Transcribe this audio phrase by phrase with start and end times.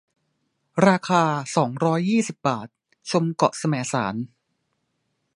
[0.87, 1.23] ราคา
[1.55, 2.67] สองร้อยยี่สิบ บาท
[3.11, 4.15] ชมเกาะแสมสาร